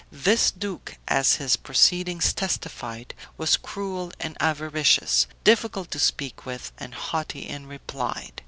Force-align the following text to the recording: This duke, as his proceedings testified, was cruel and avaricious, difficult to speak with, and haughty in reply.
This 0.11 0.49
duke, 0.49 0.97
as 1.07 1.35
his 1.35 1.55
proceedings 1.55 2.33
testified, 2.33 3.13
was 3.37 3.55
cruel 3.55 4.11
and 4.19 4.35
avaricious, 4.39 5.27
difficult 5.43 5.91
to 5.91 5.99
speak 5.99 6.43
with, 6.43 6.71
and 6.79 6.95
haughty 6.95 7.47
in 7.47 7.67
reply. 7.67 8.31